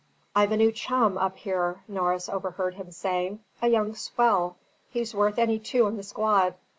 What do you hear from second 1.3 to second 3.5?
here," Norris overheard him saying,